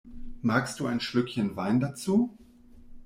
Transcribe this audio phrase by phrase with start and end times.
[0.41, 2.35] Magst du ein Schlückchen Wein dazu?